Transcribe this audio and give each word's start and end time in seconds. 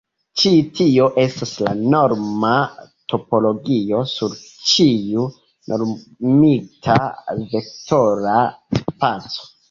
Ĉi 0.41 0.51
tio 0.77 1.07
estas 1.23 1.49
la 1.65 1.73
norma 1.95 2.53
topologio 3.13 3.99
sur 4.11 4.33
ĉiu 4.69 5.25
normigita 5.73 6.95
vektora 7.51 8.39
spaco. 8.81 9.45